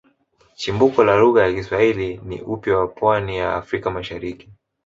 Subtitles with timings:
[0.57, 4.49] Chimbuko la lugha ya Kiswahili ni upwa wa pwani ya Afrika Mashariki